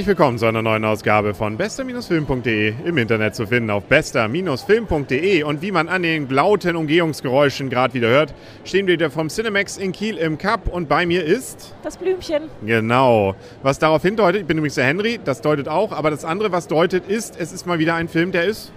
[0.00, 5.60] Herzlich willkommen zu einer neuen Ausgabe von bester-film.de im Internet zu finden auf bester-film.de und
[5.60, 8.32] wie man an den lauten Umgehungsgeräuschen gerade wieder hört,
[8.64, 12.44] stehen wir wieder vom Cinemax in Kiel im Cup und bei mir ist Das Blümchen.
[12.64, 16.50] genau, was darauf hindeutet, ich bin übrigens der Henry, das deutet auch, aber das andere,
[16.50, 18.72] was deutet, ist, es ist mal wieder ein Film, der ist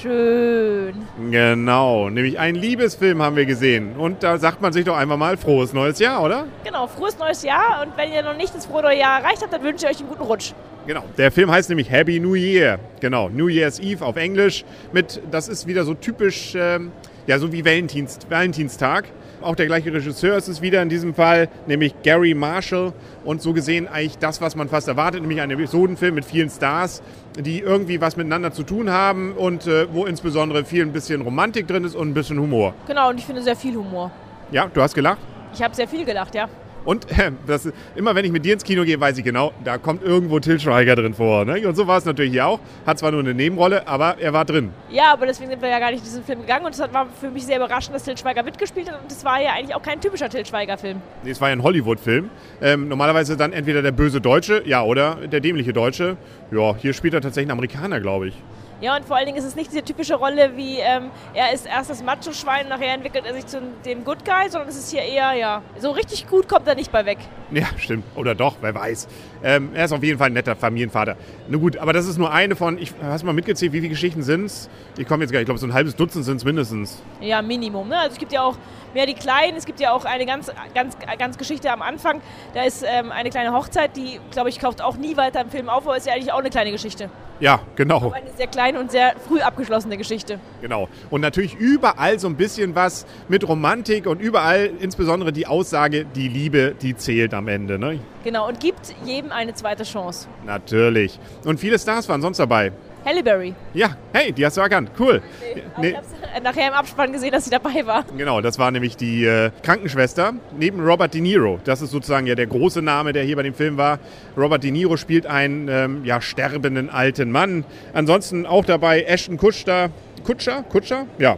[0.00, 0.94] Schön.
[1.32, 5.36] genau, nämlich ein Liebesfilm haben wir gesehen und da sagt man sich doch einfach mal
[5.38, 6.44] frohes neues Jahr, oder?
[6.62, 9.52] Genau, frohes neues Jahr und wenn ihr noch nicht das frohe neue Jahr erreicht habt,
[9.52, 10.52] dann wünsche ich euch einen guten Rutsch.
[10.88, 11.04] Genau.
[11.18, 12.78] Der Film heißt nämlich Happy New Year.
[13.00, 14.64] Genau, New Year's Eve auf Englisch.
[14.90, 16.92] Mit, das ist wieder so typisch, ähm,
[17.26, 19.04] ja, so wie Valentins, Valentinstag.
[19.42, 22.94] Auch der gleiche Regisseur ist es wieder in diesem Fall, nämlich Gary Marshall.
[23.22, 27.02] Und so gesehen eigentlich das, was man fast erwartet, nämlich ein Episodenfilm mit vielen Stars,
[27.38, 31.68] die irgendwie was miteinander zu tun haben und äh, wo insbesondere viel ein bisschen Romantik
[31.68, 32.72] drin ist und ein bisschen Humor.
[32.86, 34.10] Genau, und ich finde sehr viel Humor.
[34.52, 35.18] Ja, du hast gelacht?
[35.52, 36.48] Ich habe sehr viel gelacht, ja.
[36.88, 39.76] Und äh, das, immer wenn ich mit dir ins Kino gehe, weiß ich genau, da
[39.76, 41.44] kommt irgendwo Till Schweiger drin vor.
[41.44, 41.68] Ne?
[41.68, 42.60] Und so war es natürlich hier auch.
[42.86, 44.70] Hat zwar nur eine Nebenrolle, aber er war drin.
[44.88, 47.06] Ja, aber deswegen sind wir ja gar nicht in diesen Film gegangen und es war
[47.20, 49.82] für mich sehr überraschend, dass Til Schweiger mitgespielt hat und es war ja eigentlich auch
[49.82, 51.02] kein typischer Til Schweiger-Film.
[51.24, 52.30] Nee, es war ja ein Hollywood-Film.
[52.62, 56.16] Ähm, normalerweise dann entweder der böse Deutsche, ja, oder der dämliche Deutsche.
[56.50, 58.34] Ja, hier spielt er tatsächlich einen Amerikaner, glaube ich.
[58.80, 61.66] Ja, und vor allen Dingen ist es nicht diese typische Rolle wie, ähm, er ist
[61.66, 65.02] erst das Macho-Schwein nachher entwickelt er sich zu dem Good Guy, sondern es ist hier
[65.02, 67.18] eher, ja, so richtig gut kommt er nicht bei weg.
[67.50, 68.04] Ja, stimmt.
[68.14, 69.08] Oder doch, wer weiß.
[69.42, 71.16] Ähm, er ist auf jeden Fall ein netter Familienvater.
[71.48, 73.90] Na gut, aber das ist nur eine von, ich hast du mal mitgezählt, wie viele
[73.90, 74.68] Geschichten sind es?
[74.96, 77.02] Ich komme jetzt gar nicht, ich glaube, so ein halbes Dutzend sind es mindestens.
[77.20, 77.88] Ja, Minimum.
[77.88, 77.98] Ne?
[77.98, 78.56] Also es gibt ja auch
[78.94, 82.20] mehr die kleinen, es gibt ja auch eine ganz, ganz, ganz Geschichte am Anfang.
[82.54, 85.68] Da ist ähm, eine kleine Hochzeit, die, glaube ich, kauft auch nie weiter im Film
[85.68, 87.10] auf, aber ist ja eigentlich auch eine kleine Geschichte.
[87.40, 87.96] Ja, genau.
[87.98, 90.40] Aber eine sehr kleine und sehr früh abgeschlossene Geschichte.
[90.60, 90.88] Genau.
[91.08, 96.28] Und natürlich überall so ein bisschen was mit Romantik und überall insbesondere die Aussage, die
[96.28, 97.78] Liebe, die zählt am Ende.
[97.78, 98.00] Ne?
[98.24, 100.28] Genau, und gibt jedem eine zweite Chance.
[100.44, 101.18] Natürlich.
[101.44, 102.72] Und viele Stars waren sonst dabei.
[103.04, 103.54] Halle Berry.
[103.74, 104.90] Ja, hey, die hast du erkannt.
[104.98, 105.22] Cool.
[105.76, 106.06] Aber Ich habe
[106.42, 108.04] nachher im Abspann gesehen, dass sie dabei war.
[108.16, 111.58] Genau, das war nämlich die äh, Krankenschwester neben Robert De Niro.
[111.64, 113.98] Das ist sozusagen ja der große Name, der hier bei dem Film war.
[114.36, 117.64] Robert De Niro spielt einen ähm, ja, sterbenden alten Mann.
[117.94, 119.90] Ansonsten auch dabei Ashton Kutscher.
[120.24, 120.64] Kutscher?
[120.64, 121.06] Kutscher?
[121.18, 121.36] Ja.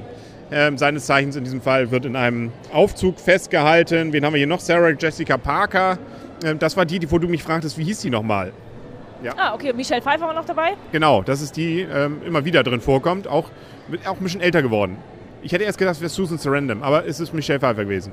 [0.53, 4.12] Ähm, seines Zeichens in diesem Fall wird in einem Aufzug festgehalten.
[4.12, 4.59] Wen haben wir hier noch?
[4.59, 5.99] Sarah Jessica Parker.
[6.45, 8.53] Ähm, das war die, wo du mich fragtest, wie hieß die nochmal?
[9.37, 10.73] Ah, okay, Michelle Pfeiffer war noch dabei?
[10.93, 13.28] Genau, das ist die, ähm, immer wieder drin vorkommt.
[13.28, 13.51] Auch,
[14.06, 14.97] auch ein bisschen älter geworden.
[15.43, 18.12] Ich hätte erst gedacht, es wäre Susan Sarandon, aber es ist Michelle Pfeiffer gewesen.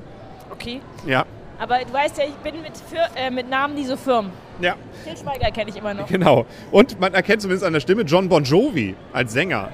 [0.50, 0.80] Okay.
[1.06, 1.24] Ja,
[1.58, 4.30] Aber du weißt ja, ich bin mit, Fir äh, mit Namen nie so firm.
[4.60, 4.74] ja,
[5.04, 6.06] Til Schweiger kenne ich immer noch.
[6.08, 6.44] genau.
[6.70, 9.70] Und man erkennt zumindest an der Stimme John Bon Jovi als Sänger.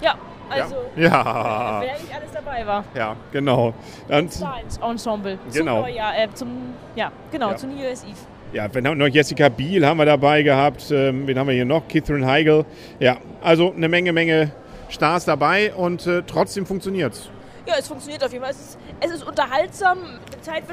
[0.00, 0.14] Ja,
[0.48, 2.84] also, Ja, wer nicht alles dabei war.
[2.94, 3.74] ja, genau.
[4.08, 5.38] Und, Star Ensemble.
[5.52, 5.84] Genau.
[5.84, 6.48] Zum, ja, äh, zum,
[6.96, 7.56] ja, genau, Ja.
[7.56, 8.16] zu New Year's Eve.
[8.52, 10.90] ja, wir haben noch Jessica Biel haben wir dabei gehabt.
[10.90, 11.86] Ähm, wen haben wir hier noch?
[11.88, 12.64] Catherine Heigl.
[12.98, 14.50] Ja, also eine Menge, Menge
[14.88, 17.30] Stars dabei und äh, trotzdem funktioniert's.
[17.66, 18.52] Ja, es funktioniert auf jeden Fall.
[18.52, 19.98] Es ist, es ist unterhaltsam,
[20.34, 20.64] die Zeit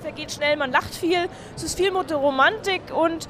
[0.00, 1.26] vergeht schnell, man lacht viel.
[1.56, 3.28] Es ist viel Romantik und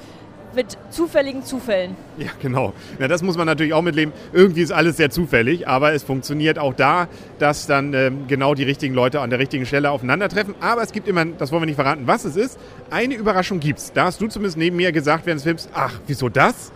[0.54, 1.96] mit zufälligen Zufällen.
[2.18, 2.72] Ja, genau.
[2.98, 4.12] Ja, das muss man natürlich auch mitleben.
[4.32, 8.64] Irgendwie ist alles sehr zufällig, aber es funktioniert auch da, dass dann ähm, genau die
[8.64, 10.54] richtigen Leute an der richtigen Stelle aufeinandertreffen.
[10.60, 12.58] Aber es gibt immer, das wollen wir nicht verraten, was es ist.
[12.90, 13.92] Eine Überraschung gibt's.
[13.92, 16.72] Da hast du zumindest neben mir gesagt während des Films, ach, wieso das?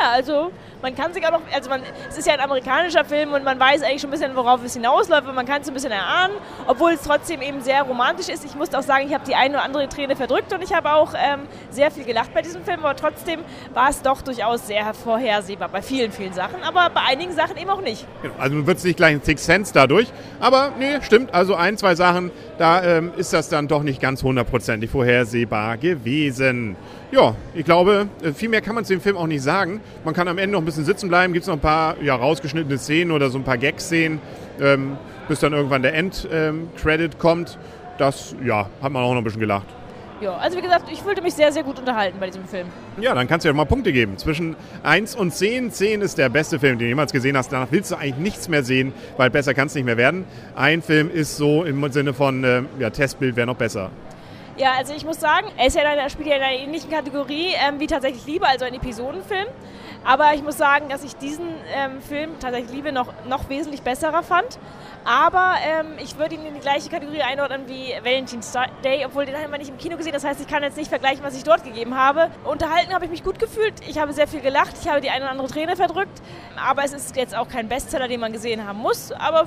[0.00, 0.50] Ja, also
[0.82, 3.58] man kann sich auch noch, also man, es ist ja ein amerikanischer Film und man
[3.58, 6.34] weiß eigentlich schon ein bisschen, worauf es hinausläuft und man kann es ein bisschen erahnen,
[6.66, 8.44] obwohl es trotzdem eben sehr romantisch ist.
[8.44, 10.92] Ich muss auch sagen, ich habe die eine oder andere Träne verdrückt und ich habe
[10.92, 11.40] auch ähm,
[11.70, 13.40] sehr viel gelacht bei diesem Film, aber trotzdem
[13.72, 17.70] war es doch durchaus sehr vorhersehbar bei vielen, vielen Sachen, aber bei einigen Sachen eben
[17.70, 18.06] auch nicht.
[18.22, 21.32] Genau, Also wird es nicht gleich ein Six Sense dadurch, aber nee, stimmt.
[21.32, 26.76] Also ein, zwei Sachen, da ähm, ist das dann doch nicht ganz hundertprozentig vorhersehbar gewesen.
[27.10, 29.80] Ja, ich glaube, äh, viel mehr kann man zu dem Film auch nicht sagen.
[30.04, 32.14] Man kann am Ende noch ein bisschen sitzen bleiben, gibt es noch ein paar ja,
[32.14, 34.20] rausgeschnittene Szenen oder so ein paar Gag-Szenen,
[34.60, 34.96] ähm,
[35.28, 37.58] bis dann irgendwann der End-Credit kommt.
[37.98, 39.66] Das, ja, hat man auch noch ein bisschen gelacht.
[40.20, 42.68] Ja, also wie gesagt, ich fühlte mich sehr, sehr gut unterhalten bei diesem Film.
[43.00, 44.16] Ja, dann kannst du ja mal Punkte geben.
[44.16, 45.70] Zwischen 1 und 10.
[45.70, 47.52] 10 ist der beste Film, den du jemals gesehen hast.
[47.52, 50.24] Danach willst du eigentlich nichts mehr sehen, weil besser kann es nicht mehr werden.
[50.54, 53.90] Ein Film ist so im Sinne von, äh, ja, Testbild wäre noch besser.
[54.56, 56.88] Ja, also ich muss sagen, er ist ja in einer, spielt ja in einer ähnlichen
[56.88, 59.48] Kategorie ähm, wie tatsächlich Liebe, also ein Episodenfilm.
[60.04, 64.22] Aber ich muss sagen, dass ich diesen ähm, Film tatsächlich Liebe noch, noch wesentlich besserer
[64.22, 64.58] fand.
[65.04, 68.52] Aber ähm, ich würde ihn in die gleiche Kategorie einordnen wie Valentine's
[68.84, 70.12] Day, obwohl den haben wir nicht im Kino gesehen.
[70.12, 72.30] Das heißt, ich kann jetzt nicht vergleichen, was ich dort gegeben habe.
[72.44, 73.74] Unterhalten habe ich mich gut gefühlt.
[73.88, 74.74] Ich habe sehr viel gelacht.
[74.80, 76.22] Ich habe die eine oder andere Träne verdrückt.
[76.64, 79.10] Aber es ist jetzt auch kein Bestseller, den man gesehen haben muss.
[79.10, 79.46] Aber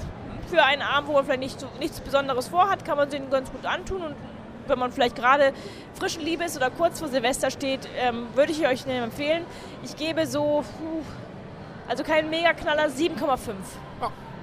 [0.50, 3.66] für einen Abend, wo man vielleicht nicht nichts Besonderes vorhat, kann man den ganz gut
[3.66, 4.16] antun und
[4.70, 5.54] wenn man vielleicht gerade
[6.00, 9.46] frischen Liebe ist oder kurz vor Silvester steht, ähm, würde ich euch empfehlen.
[9.84, 10.64] Ich gebe so,
[11.88, 13.54] also kein Mega-Knaller, 7,5.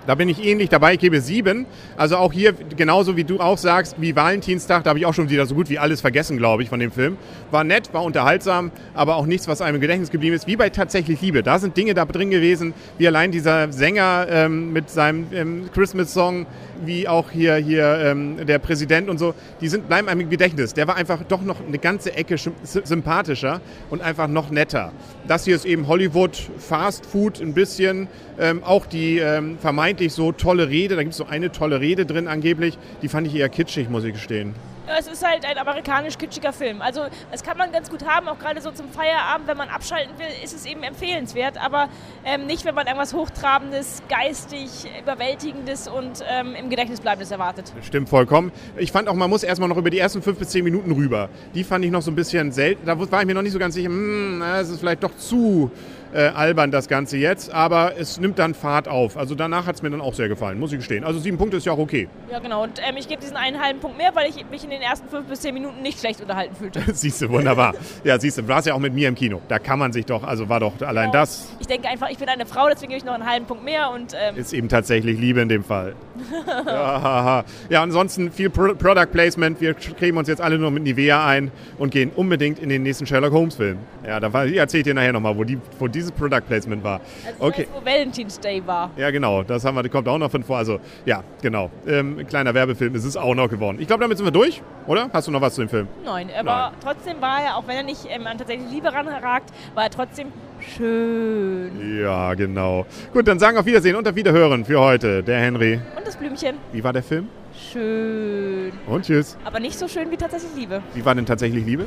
[0.06, 1.66] Da bin ich ähnlich dabei, ich gebe sieben.
[1.96, 5.30] Also auch hier, genauso wie du auch sagst, wie Valentinstag, da habe ich auch schon
[5.30, 7.16] wieder so gut wie alles vergessen, glaube ich, von dem Film.
[7.50, 10.46] War nett, war unterhaltsam, aber auch nichts, was einem im Gedächtnis geblieben ist.
[10.46, 11.42] Wie bei Tatsächlich Liebe.
[11.42, 16.46] Da sind Dinge da drin gewesen, wie allein dieser Sänger ähm, mit seinem ähm, Christmas-Song,
[16.84, 20.74] wie auch hier, hier ähm, der Präsident und so, die sind, bleiben einem im Gedächtnis.
[20.74, 23.60] Der war einfach doch noch eine ganze Ecke sympathischer
[23.90, 24.92] und einfach noch netter.
[25.26, 30.32] Das hier ist eben Hollywood, Fast Food ein bisschen, ähm, auch die ähm, vermeintlich so
[30.32, 33.48] tolle Rede, da gibt es so eine tolle Rede drin angeblich, die fand ich eher
[33.48, 34.54] kitschig, muss ich gestehen.
[34.86, 36.82] Ja, es ist halt ein amerikanisch-kitschiger Film.
[36.82, 40.18] Also das kann man ganz gut haben, auch gerade so zum Feierabend, wenn man abschalten
[40.18, 41.88] will, ist es eben empfehlenswert, aber
[42.24, 44.68] ähm, nicht, wenn man irgendwas Hochtrabendes, geistig,
[45.00, 47.72] Überwältigendes und ähm, im Gedächtnis bleibendes erwartet.
[47.80, 48.52] Stimmt vollkommen.
[48.76, 51.30] Ich fand auch, man muss erstmal noch über die ersten fünf bis zehn Minuten rüber.
[51.54, 52.84] Die fand ich noch so ein bisschen selten.
[52.84, 55.70] Da war ich mir noch nicht so ganz sicher, hm, es ist vielleicht doch zu
[56.14, 59.16] äh, albern das Ganze jetzt, aber es nimmt dann Fahrt auf.
[59.16, 61.04] Also danach hat es mir dann auch sehr gefallen, muss ich gestehen.
[61.04, 62.08] Also sieben Punkte ist ja auch okay.
[62.30, 62.62] Ja, genau.
[62.62, 65.08] Und ähm, ich gebe diesen einen halben Punkt mehr, weil ich mich in den ersten
[65.08, 66.82] fünf bis zehn Minuten nicht schlecht unterhalten fühlte.
[66.94, 67.74] siehst du, wunderbar.
[68.04, 69.40] Ja, siehst du, du warst ja auch mit mir im Kino.
[69.48, 71.20] Da kann man sich doch, also war doch allein genau.
[71.20, 71.48] das.
[71.58, 73.90] Ich denke einfach, ich bin eine Frau, deswegen gebe ich noch einen halben Punkt mehr.
[73.90, 75.94] Und, ähm ist eben tatsächlich Liebe in dem Fall.
[76.66, 79.60] ja, ja, ansonsten viel Pro Product Placement.
[79.60, 83.06] Wir kriegen uns jetzt alle nur mit Nivea ein und gehen unbedingt in den nächsten
[83.06, 83.78] Sherlock Holmes Film.
[84.06, 87.00] Ja, da erzähle ich dir nachher nochmal, wo, die, wo dieses Product Placement war.
[87.26, 87.66] Also okay.
[87.72, 88.90] Wo Valentine's Day war.
[88.96, 89.42] Ja, genau.
[89.42, 90.58] Das haben wir, kommt auch noch von vor.
[90.58, 91.70] Also, ja, genau.
[91.86, 93.78] Ähm, ein kleiner Werbefilm ist es auch noch geworden.
[93.80, 95.10] Ich glaube, damit sind wir durch, oder?
[95.12, 95.88] Hast du noch was zu dem Film?
[96.04, 96.72] Nein, aber Nein.
[96.82, 100.28] trotzdem war er, auch wenn er nicht ähm, an tatsächlich Liebe ranragt, war er trotzdem
[100.76, 102.00] schön.
[102.00, 102.86] Ja, genau.
[103.12, 105.80] Gut, dann sagen auf Wiedersehen und auf Wiederhören für heute der Henry.
[105.96, 106.56] Und das Blümchen.
[106.72, 107.28] Wie war der Film?
[107.72, 108.72] Schön.
[108.86, 109.36] Und tschüss.
[109.44, 110.82] Aber nicht so schön wie tatsächlich Liebe.
[110.94, 111.84] Wie war denn tatsächlich Liebe?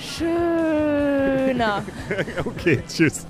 [0.00, 1.82] Schöner.
[2.44, 3.26] okay, tschüss.